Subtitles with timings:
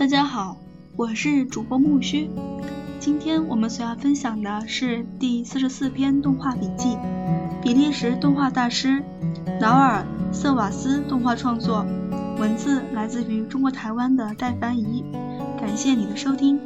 [0.00, 0.56] 大家好，
[0.96, 2.30] 我是主播木须。
[2.98, 6.96] 今天我们所要分享的是第四十四篇动画笔记，
[7.60, 9.04] 比利时动画大师
[9.60, 11.84] 劳尔·瑟瓦斯动画创作，
[12.38, 15.04] 文字来自于中国台湾的戴凡仪。
[15.60, 16.58] 感谢你的收听。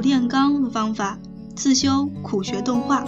[0.00, 1.18] 炼钢的方法，
[1.54, 3.04] 自修苦学动画。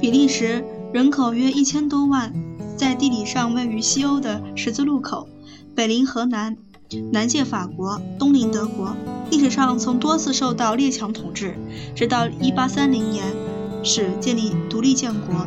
[0.00, 2.32] 比利时人口约一千多万，
[2.76, 5.28] 在地理上位于西欧的十字路口，
[5.74, 6.56] 北临荷兰，
[7.12, 8.96] 南界法国，东临德国。
[9.30, 11.56] 历史上曾多次受到列强统治，
[11.94, 13.24] 直到一八三零年
[13.82, 15.46] 始建立独立建国。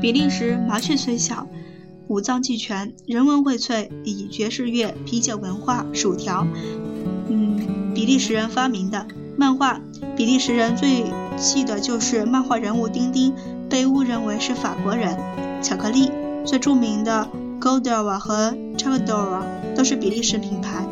[0.00, 1.46] 比利时麻雀虽小，
[2.08, 6.46] 五脏俱全，人文荟萃，以爵士乐、啤酒文化、薯条，
[7.28, 9.80] 嗯，比利时人发明的漫画。
[10.16, 11.04] 比利时人最
[11.36, 13.34] 气的就是漫画人物丁丁
[13.68, 15.16] 被误认为是法国人。
[15.62, 16.10] 巧克力
[16.44, 17.28] 最著名的
[17.60, 19.42] Godiva 和 Chocodora
[19.74, 20.86] 都是比利时品牌，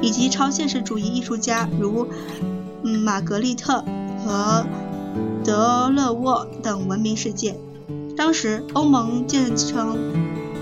[0.00, 2.08] 以及超现实主义艺术家如
[2.82, 3.84] 嗯玛格丽特
[4.24, 4.64] 和
[5.44, 7.56] 德勒沃等闻名世界。
[8.16, 9.96] 当时欧盟建成，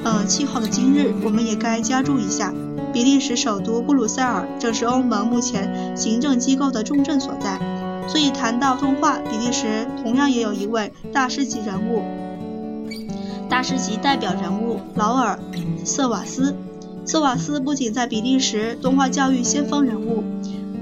[0.04, 2.52] 呃，气候的今日，我们也该加注一下，
[2.92, 7.60] 比利时首都布鲁塞尔正是欧盟目前行政机构的重镇所在。
[8.08, 12.02] 所以谈到动画，比利时同样也有一位大师级人物，
[13.48, 15.38] 大师级代表人物劳尔·
[15.86, 16.54] 瑟瓦斯。
[17.04, 20.24] 瑟瓦斯不仅在比利时动画教育先锋人物。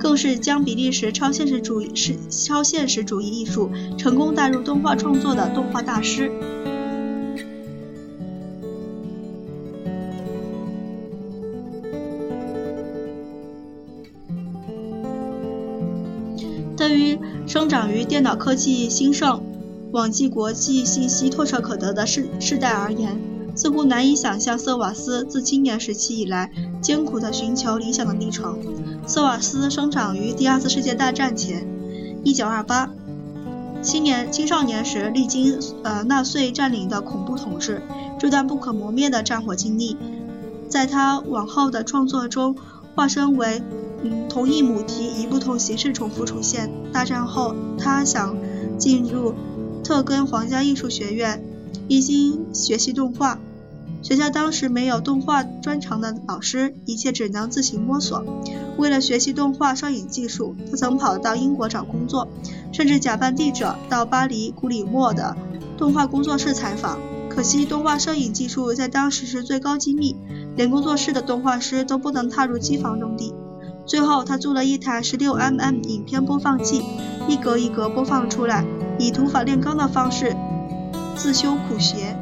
[0.00, 6.33] 更是将比利时超现实主义是超现实主义艺术成功带入动画创作的动画大师。
[16.78, 19.44] 对于生长于电脑科技兴盛、
[19.93, 23.21] 网际国际信息唾手可得的世世代而言，
[23.55, 26.50] 似乎难以想象瑟瓦斯自青年时期以来
[26.81, 28.59] 艰苦的寻求理想的历程。
[29.06, 31.66] 瑟瓦斯生长于第二次世界大战前
[32.25, 32.89] ，1928，
[33.83, 37.83] 青年青少年时历经呃纳粹占领的恐怖统治，
[38.19, 39.97] 这段不可磨灭的战火经历，
[40.69, 42.56] 在他往后的创作中
[42.94, 43.62] 化身为
[44.03, 46.71] 嗯同一母题以不同形式重复出现。
[46.93, 48.37] 大战后，他想
[48.78, 49.34] 进入
[49.83, 51.43] 特根皇家艺术学院，
[51.88, 53.38] 一心学习动画。
[54.03, 58.25] 学校当时没有动画专长的老师，一切只能自行摸索。
[58.78, 62.26] 为了学习动画摄影技术，他曾跑到英国找工作，
[62.72, 65.36] 甚至假扮记者到巴黎古里莫的
[65.76, 66.98] 动画工作室采访。
[67.28, 70.16] 可惜，动画摄影技术在当时是最高机密，
[70.56, 73.34] 连工作室的动画师都不能踏入机房用地。
[73.84, 76.82] 最后，他租了一台 16mm 影片播放器，
[77.28, 78.64] 一格一格播放出来，
[78.98, 80.34] 以土法炼钢的方式
[81.20, 82.16] 自修苦学。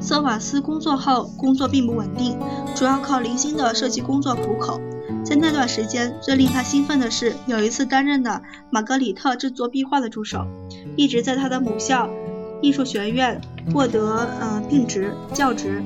[0.00, 2.38] 瑟瓦斯工作后，工作并不稳定，
[2.76, 4.80] 主要靠零星的设计工作糊口。
[5.24, 8.40] 在那段时间，最令他兴奋的是，有一次担任了
[8.70, 10.46] 玛格里特制作壁画的助手，
[10.94, 12.08] 一直在他的母校
[12.62, 13.40] 艺术学院
[13.74, 15.82] 获得嗯定职教职，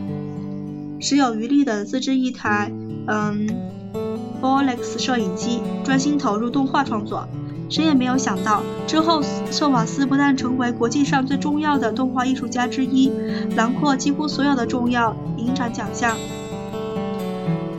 [1.01, 2.71] 时有余力的自制一台
[3.07, 3.49] 嗯
[4.41, 7.27] Bolex 摄影机，专心投入动画创作。
[7.71, 13.13] 谁也没有想到，之后瑟瓦斯不但成为国际上最重要的动画艺术家之一，
[13.55, 16.17] 囊括几乎所有的重要影展奖项，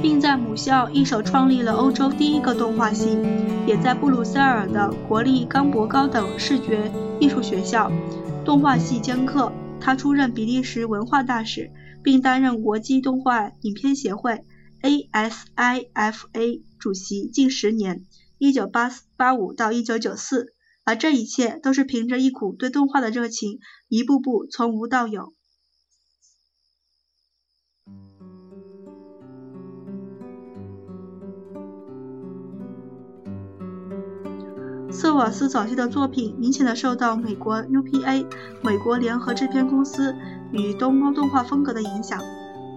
[0.01, 3.17] 并在母校一手创立了欧洲第一个动画系，
[3.67, 6.89] 也在布鲁塞尔的国立冈博高等视觉
[7.19, 7.91] 艺术学校
[8.45, 9.51] 动画系兼课。
[9.81, 11.71] 他出任比利时文化大使，
[12.03, 14.45] 并担任国际动画影片协会
[14.81, 18.05] （ASIFA） 主席近十年。
[18.37, 25.33] 一九八四八五到一九九四，而这一切都是凭着一股对动画的热情，一步步从无到有。
[34.91, 38.25] 瑟瓦斯早期的作品明显的受到美国 UPA
[38.61, 40.13] 美国联合制片公司
[40.51, 42.21] 与东欧动画风格的影响。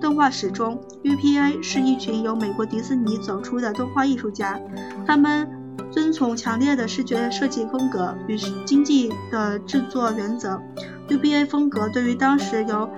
[0.00, 4.60] 动画史中，UPA 是一群由美国迪士尼走出的动画艺术家，
[5.06, 5.48] 他们
[5.90, 10.60] 遵从强烈的视觉设计风格与经济的制作原则
[11.08, 12.88] ，UBA 风格对于当时由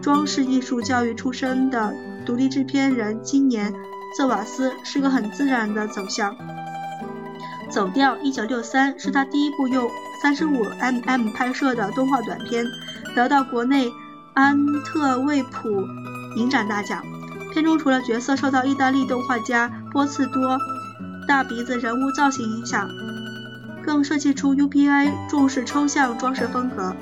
[0.00, 1.94] 装饰艺术教育出身的
[2.24, 3.72] 独立制片人青年
[4.16, 6.34] 瑟瓦斯是个很自然的走向。
[7.70, 9.88] 走调，一九六三是他第一部用
[10.22, 12.64] 三十五 mm 拍摄的动画短片，
[13.14, 13.90] 得到国内
[14.34, 15.86] 安特卫普
[16.36, 17.02] 影展大奖。
[17.52, 20.58] 片中除了角色受到意大利动画家波茨多
[21.26, 22.88] 大鼻子人物造型影响，
[23.84, 26.94] 更设计出 UPI 重视抽象装饰风格。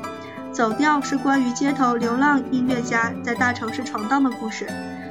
[0.52, 4.66] 走调是关于街头流浪音乐家在大城市闯荡的故事。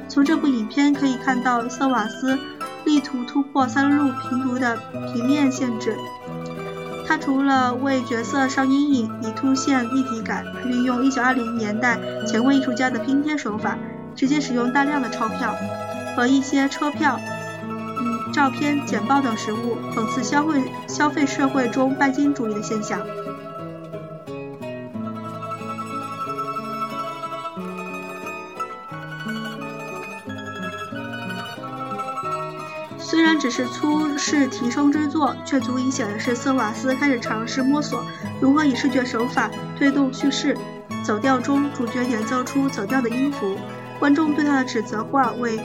[0.08, 2.38] 从这部影片可以看到瑟瓦斯。
[2.86, 4.78] 力图突破三路平图的
[5.12, 5.94] 平面限制。
[7.06, 13.76] 他除了为角色上阴影以凸显立体感，运用1920年代前卫艺术家的拼贴手法，
[14.14, 15.54] 直接使用大量的钞票
[16.16, 17.20] 和一些车票、
[17.68, 23.00] 嗯照片、简报等实物，讽刺消费消费社会中拜金主义的现象。
[33.16, 38.04] 虽然只是初试提升之作，却足以显示瑟瓦斯开始尝试摸索
[38.42, 40.54] 如何以视觉手法推动叙事。
[41.02, 43.56] 走调中，主角演奏出走调的音符，
[43.98, 45.58] 观众对他的指责话为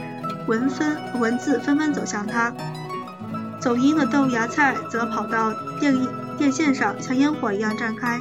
[0.48, 2.54] 文分文字纷纷走向他。
[3.60, 5.94] 走音的豆芽菜则跑到电
[6.38, 8.18] 电线上，像烟火一样绽开。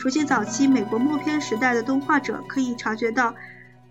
[0.00, 3.32] 熟悉早期美国默片时代的动画者可以察觉到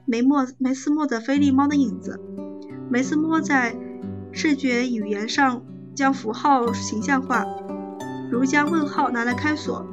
[0.03, 2.19] 梅莫梅斯莫的菲利猫的影子。
[2.89, 3.73] 梅斯莫在。
[4.33, 5.61] 视觉语言上
[5.93, 7.45] 将符号形象化，
[8.31, 9.85] 如将问号拿来开锁，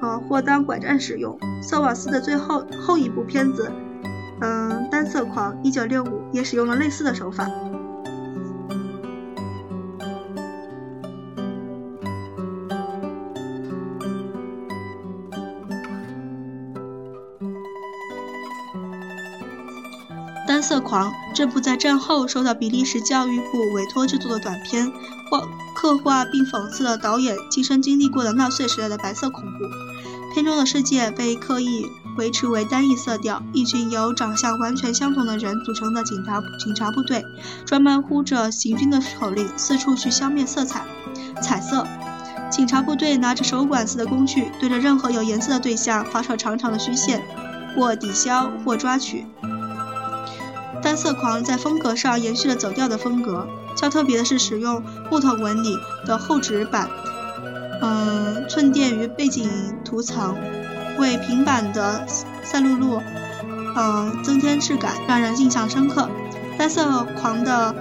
[0.00, 1.38] 呃，或当拐杖使用。
[1.62, 3.72] 瑟瓦斯的最后后一部片子，
[4.40, 7.48] 嗯，《单色狂》（一九六五）也使用了类似的手法。
[20.62, 24.90] 色狂这部在战后受到比利时教育部委托制作的短片，
[25.28, 25.42] 画
[25.74, 29.64] 刻画并讽刺了导演亲身经历过的纳粹时代的白色恐怖。
[30.32, 31.86] 片中的世界被刻意
[32.16, 37.22] 维持为单一色调，一群由长相完全相同的人组成的警察警察部队，
[37.66, 40.86] 专门呼着行军的口令，四处去消灭色彩
[41.42, 41.86] 彩色。
[42.50, 47.22] 警察部队拿着手管似的工具，对着任何有颜色的对象发射长长的虚线，
[47.74, 49.26] 或抵消，或抓取。
[50.92, 55.74] 单色狂在风格上延续了走调的风格，较特别的是使用木头纹理
[56.04, 56.86] 的厚纸板，
[57.80, 59.48] 嗯，寸垫于背景
[59.86, 60.36] 涂层，
[60.98, 62.06] 为平板的
[62.44, 63.00] 赛璐璐，
[63.74, 66.10] 嗯，增添质感，让人印象深刻。
[66.58, 67.74] 单色狂的，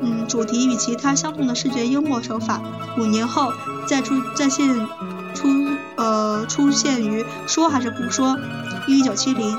[0.00, 2.62] 嗯，主题与其他相同的视觉幽默手法，
[2.96, 3.52] 五年后
[3.86, 4.74] 再出再现
[5.34, 5.46] 出，
[5.96, 8.38] 呃，出现于说还是不说，
[8.86, 9.58] 一九七零。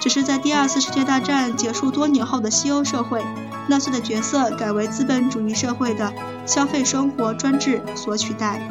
[0.00, 3.22] 只是在第二次世界大战结束多年后的西欧社会，
[3.68, 6.12] 纳粹的角色改为资本主义社会的
[6.46, 8.66] 消费生活专制所取代。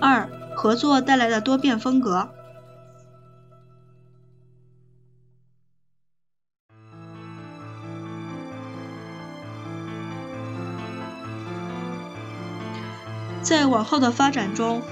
[0.00, 0.39] 二。
[0.60, 2.28] 合作带来的多变风格。
[13.40, 14.82] 在往后的发展中，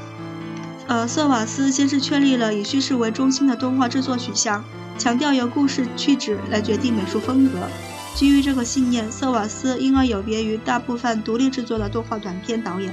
[0.86, 4.64] 呃，瑟瓦斯先是确立了以叙事为中心的动画制作取向，
[4.96, 7.68] 强调由故事趣旨来决定美术风格。
[8.14, 12.90] 基于这个信念，瑟瓦斯因而有别于大部分独立制作的动画短片导演。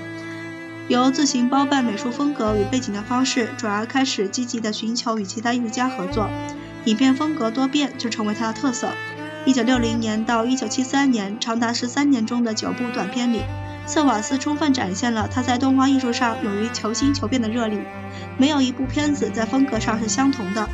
[0.88, 6.30] 由自行包办美术风格与背景的方式，转而开始积极地寻求与其他艺术家合作。
[6.86, 8.90] 影片风格多变就成为他的特色。
[9.46, 13.42] 一九六零年到一九七三年，长达十三年中的九部短片里，
[13.88, 17.80] 瑟瓦斯充分展现了他在动画艺术上勇于求新求变的热力。
[18.38, 20.70] 没有一部片子在风格上是相同的。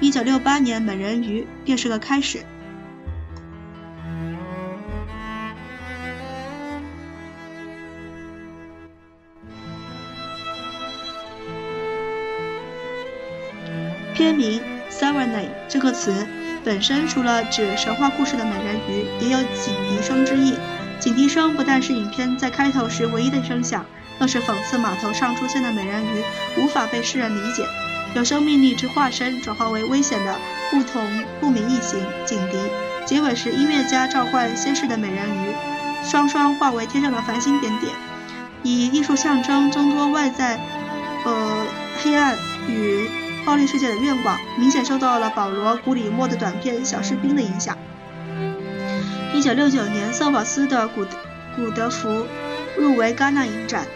[0.00, 2.44] 一九六八年《美人鱼》便是个开始。
[14.14, 16.26] 片名 “Serenade” 这个词
[16.64, 20.54] 本身除了指神话故事的美人鱼，也有警笛声之意。
[21.00, 23.84] 警笛声不但是影片在开头时唯一的声响，
[24.18, 26.22] 更是讽刺码头上出现的美人鱼
[26.58, 27.64] 无法被世人理解。
[28.14, 30.36] 由生命力之化身转化为危险的
[30.70, 31.02] 不同
[31.40, 32.58] 不明异形警笛。
[33.06, 35.54] 结尾时，音乐家召唤仙逝的美人鱼，
[36.04, 37.90] 双双化为天上的繁星点点，
[38.62, 40.60] 以艺术象征挣脱外在
[41.24, 41.66] 呃
[42.00, 42.36] 黑暗
[42.68, 43.08] 与
[43.44, 47.76] 暴力世界的愿望，明显受到了保罗·古里莫的短片《小士兵》的影响。
[49.34, 51.04] 一九六九年，瑟瓦斯的《古
[51.56, 52.08] 古德福》
[52.76, 53.86] 入围戛纳影展。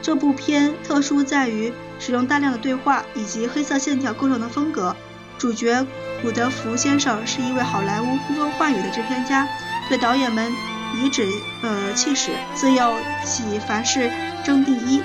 [0.00, 4.96] 这部片特殊在于使用大量的对话以及黑色线条构成的风格。
[5.38, 5.86] 主角
[6.20, 9.46] 古德福先生是一位好莱坞呼风唤雨的制片家，
[9.88, 10.50] 对导演们
[10.96, 11.28] 颐指
[11.62, 14.10] 呃气使，自幼起凡事
[14.42, 15.00] 争第一，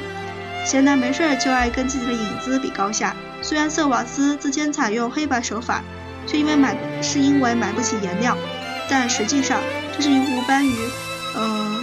[0.68, 3.16] 闲来没事就爱跟自己的影子比高下。
[3.42, 5.82] 虽然瑟瓦斯自谦采用黑白手法，
[6.28, 8.38] 却因为买是因为买不起颜料，
[8.90, 9.62] 但实际上
[9.96, 10.76] 这是一部关于
[11.36, 11.80] 呃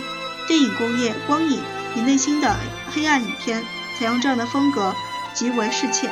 [0.47, 1.59] 电影工业光影。
[1.97, 2.55] 与内心的
[2.93, 3.63] 黑暗影片，
[3.99, 4.95] 采用这样的风格
[5.33, 6.11] 极为适切。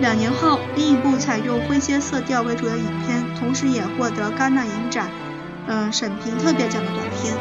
[0.00, 5.08] 两年后，另一部采用诙谐色调为主的影片，同时也获得戛纳影展
[5.66, 7.34] 嗯审评特别奖的短片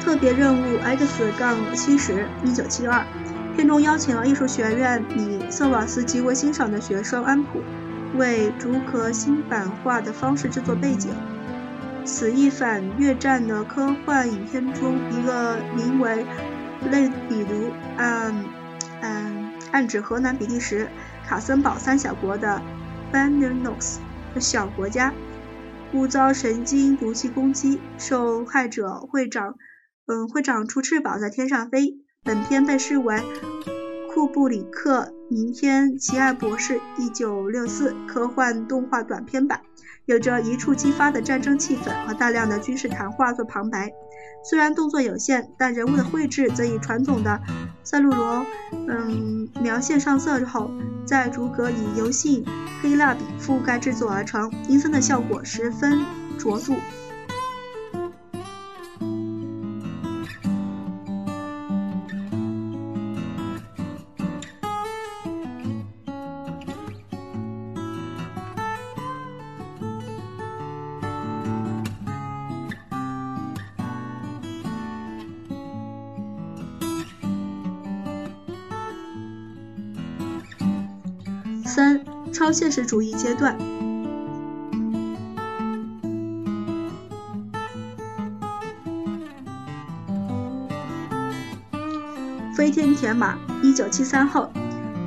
[0.04, 3.04] 《特别任务 X 杠七十》一九七二。
[3.56, 7.60] 片中邀请了艺术学院里瑟瓦斯极为欣赏的学生安普，
[8.16, 11.10] 为竹壳新版画的方式制作背景。
[12.04, 16.24] 此一反越战的科幻影片中，一个名为
[16.90, 18.44] 类比如嗯
[19.02, 19.37] 嗯
[19.72, 20.88] 暗指河南比利时
[21.26, 22.60] 卡森堡三小国的
[23.12, 23.98] Bannernos
[24.34, 25.12] 的小国家，
[25.92, 29.56] 误遭神经毒气攻击，受害者会长
[30.06, 31.98] 嗯会长出翅膀在天上飞。
[32.24, 33.22] 本片被视为
[34.12, 36.80] 库布里克名片《奇爱博士》
[37.14, 39.60] 1964科幻动画短片版，
[40.04, 43.92] 有着一触即发的战争气氛和大量的军事谈话做旁白。
[44.42, 47.40] 虽然动作有限，但人物的绘制则以传统的
[47.82, 48.46] 赛璐罗
[48.88, 50.70] 嗯描线上色之后，
[51.04, 52.44] 再逐格以油性
[52.80, 56.00] 黑蜡笔覆盖制作而成，阴森的效果十分
[56.38, 56.74] 卓著。
[82.48, 83.54] 超现实主义阶段。
[92.56, 94.50] 飞天铁马，一九七三后，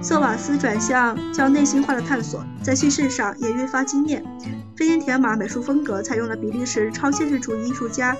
[0.03, 4.23] 瑟瓦斯转向较内心化的探索，在叙事上也越发惊艳。
[4.77, 8.15] 飞天铁马美术风格采用了比利时超现实主义艺术家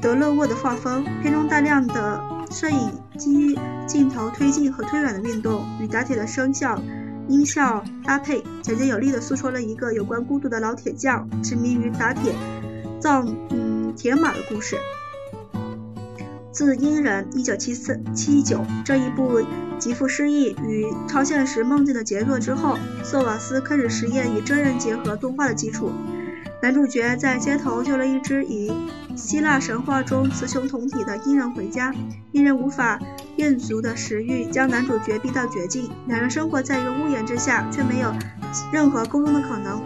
[0.00, 6.80] 德勒沃的画风，片中大量的摄影机镜头推进和推远的运动与打铁的声效。
[7.28, 12.32] 音效搭配简洁有力地诉说了一个有关孤独的老铁匠执迷于打铁
[13.00, 14.76] 造嗯铁马的故事。
[16.52, 19.42] 自《阴人》一九七四七九这一部
[19.78, 25.90] 极富诗意与超现实梦境的杰作之后，瑟瓦斯开始实验与真人结合动画的基础。
[26.62, 28.72] 男主角在街头救了一只以
[29.14, 31.94] 希腊神话中雌雄同体的鹰人回家，
[32.32, 32.98] 鹰人无法
[33.36, 38.12] 厌足的食欲将男主角逼到绝境，两人生活在一个屋檐之下，却没有
[38.72, 39.82] 任何沟通的可能，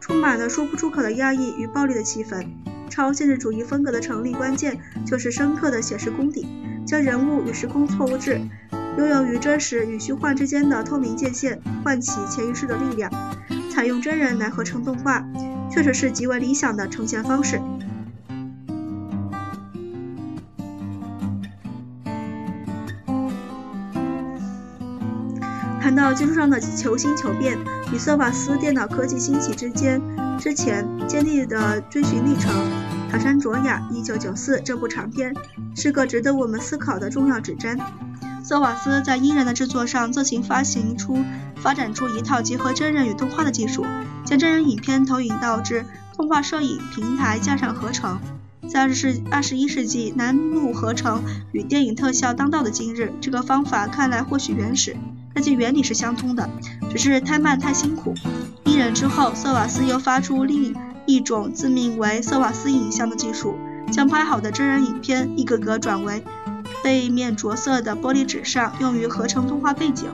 [0.00, 2.46] 充满了说不出口的压抑与暴力的气氛。
[2.88, 6.46] 超现实主义风格的成立关键就是深刻的写实功底，
[6.86, 8.38] 将人物与时空错误制，
[8.98, 13.10] 拥有于真实与虚幻之间的透明界限，唤起潜意识的力量，
[13.70, 15.26] 采用真人来合成动画。
[15.72, 17.60] 确实是极为理想的呈现方式。
[25.80, 27.58] 谈到技术上的求新求变，
[27.92, 30.00] 与瑟瓦斯电脑科技兴起之间
[30.38, 32.52] 之前坚定的追寻历程，
[33.10, 35.34] 《塔山卓雅》一九九四这部长片
[35.74, 37.78] 是个值得我们思考的重要指针。
[38.42, 41.24] 瑟瓦斯在《鹰人》的制作上自行发行出、
[41.56, 43.86] 发展出一套结合真人与动画的技术，
[44.24, 48.18] 将真人影片投影到至动画摄影平台架上合成。
[48.68, 51.22] 在二十世二十一世纪南路合成
[51.52, 54.96] 与电影特效当道的今日，这个方法看来或许原始，
[55.34, 56.48] 但其原理是相通的，
[56.90, 58.14] 只是太慢太辛苦。
[58.70, 60.74] 《鹰人》之后，瑟瓦斯又发出另
[61.06, 63.54] 一种自命为瑟瓦斯影像的技术，
[63.92, 66.24] 将拍好的真人影片一个个转为。
[66.82, 70.10] 背面着色的玻璃纸上，用于合成动画背景。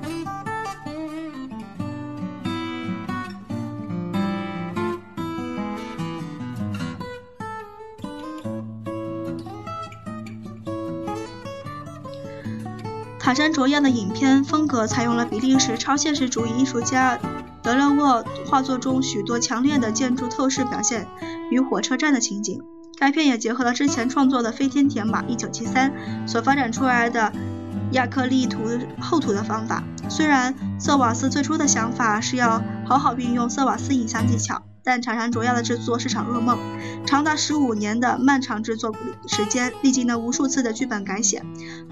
[13.19, 17.19] 卡山卓彦的影片风格采用了比利时超现实主义艺术家
[17.63, 21.07] 德勒沃画作中许多强烈的建筑透视表现
[21.51, 22.63] 与火车站的情景。
[22.99, 27.33] 该片也结合了之前创作的《飞天铁马》（1973） 所发展出来的
[27.93, 28.63] 亚克力图
[29.01, 29.85] 厚涂的方法。
[30.09, 36.59] 虽然瑟瓦斯最初的想法是要好好运用瑟瓦斯影像技巧，但塔山卓亚的制作是场噩梦，
[37.07, 38.93] 长达十五年的漫长制作
[39.29, 41.45] 时间，历经了无数次的剧本改写、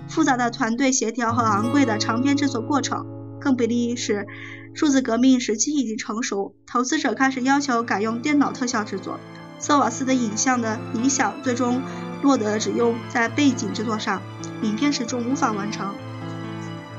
[0.08, 3.06] 复杂的团队协调和昂贵的长篇制作过程。
[3.38, 4.26] 更比利时
[4.74, 9.20] 数字革命时期已经成熟，投资者开始要求改用电脑特效制作。
[9.58, 11.82] 瑟瓦斯的影像的理想最终
[12.22, 14.20] 落得只用在背景制作上，
[14.62, 15.94] 影片始终无法完成。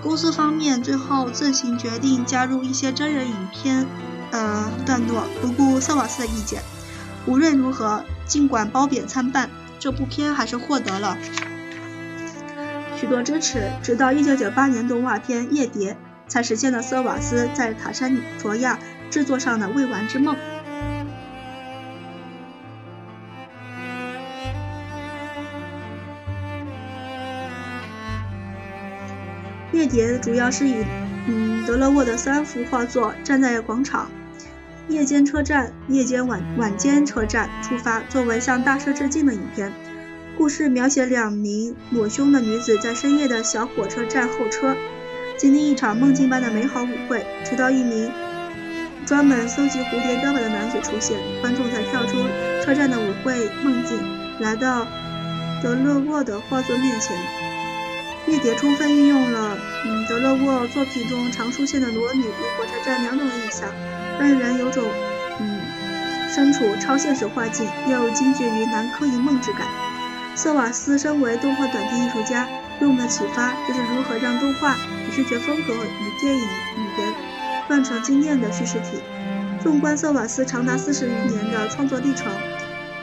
[0.03, 3.85] 公司方面最后自行决定加入一些真人影片
[4.31, 6.61] 呃段落，不顾瑟瓦斯的意见。
[7.25, 9.49] 无论如何，尽管褒贬参半，
[9.79, 11.17] 这部片还是获得了
[12.95, 13.69] 许多支持。
[13.83, 15.93] 直到1998年，动画片《夜蝶》
[16.27, 20.35] 才实现了瑟瓦斯在塔山卓亚制作上的未完之梦。
[29.77, 30.83] 夜蝶主要是以
[31.27, 34.09] 嗯德勒沃的三幅画作《站在广场》
[34.91, 39.71] 《夜间车站》《夜间晚晚间车站》出发，作为向大师致敬的影片。
[40.35, 44.75] 故事描写两名裸胸的女子在深夜的小火车站候车，
[45.37, 48.09] 经历一场梦境般的美好舞会，直到一名
[49.05, 52.17] 专门搜集蝴蝶标本的男子出现，观众才跳出
[52.63, 53.95] 车站的舞会梦境，
[54.39, 54.87] 来到
[55.61, 57.15] 德勒沃的画作面前。
[58.27, 63.69] 夜蝶充分运用了嗯德勒沃作品中常出现的裸女与火车站两种意象，
[64.19, 64.83] 让人有种
[65.39, 65.61] 嗯
[66.29, 69.61] 身处超现实画境又惊觉于南柯一梦之感。
[70.35, 72.47] 瑟瓦斯身为动画短片艺术家，
[72.79, 74.75] 给我们的启发就是如何让动画
[75.07, 77.13] 以视觉风格与电影语言
[77.65, 78.99] 贯成经验的叙事体。
[79.63, 82.31] 纵观瑟瓦斯长达四十余年的创作历程，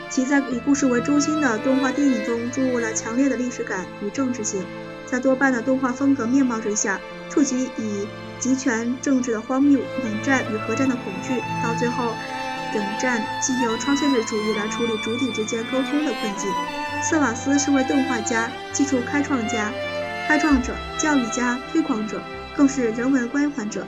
[0.09, 4.63] 其在以故事为中心的动画电影中注入了强烈的历史感与政治性。
[5.05, 8.07] 在多半的动画风格面貌之下，触及以
[8.39, 12.13] 集权政治的荒谬、冷战与核战的恐惧，到最后，
[12.73, 16.49] 冷战既由超现实主义来处理主体之间沟通的困境。
[17.01, 19.71] 瑟瓦斯是位动画家、技术开创家、
[20.27, 22.21] 开创者、教育家、推广者，
[22.55, 23.85] 更是人文关怀者。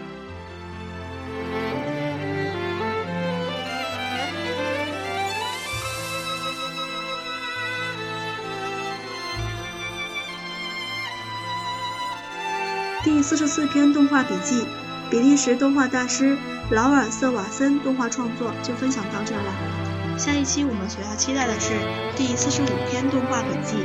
[13.27, 14.65] 四十四篇动画笔记，
[15.11, 16.37] 比利时动画大师
[16.71, 20.17] 劳尔·瑟瓦森动画创作就分享到这了。
[20.17, 21.73] 下一期我们所要期待的是
[22.15, 23.79] 第四十五篇动画笔记，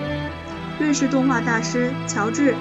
[0.78, 2.52] 瑞士动画大师乔治·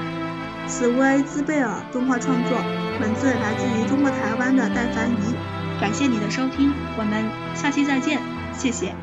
[0.68, 2.58] 茨威兹贝尔动画创作，
[3.00, 5.36] 文字来自于中国台湾的戴凡怡。
[5.80, 8.20] 感谢你的收听，我们下期再见，
[8.58, 8.96] 谢谢。